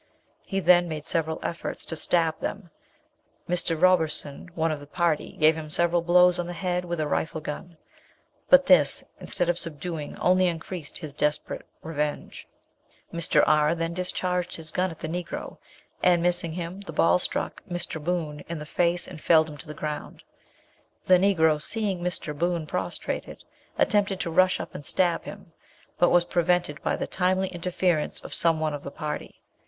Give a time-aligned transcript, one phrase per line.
[0.41, 2.71] He then made several efforts to stab them.
[3.47, 3.79] Mr.
[3.79, 7.39] Roberson, one of the party, gave him several blows on the head with a rifle
[7.39, 7.77] gun;
[8.49, 12.47] but this, instead of subduing, only increased his desperate revenge.
[13.13, 13.43] Mr.
[13.45, 13.75] R.
[13.75, 15.59] then discharged his gun at the Negro,
[16.01, 18.03] and missing him, the ball struck Mr.
[18.03, 20.23] Boon in the face, and felled him to the ground.
[21.05, 22.35] The Negro, seeing Mr.
[22.35, 23.43] Boon prostrated,
[23.77, 25.51] attempted to rush up and stab him,
[25.99, 29.39] but was prevented by the timely interference of some one of the party.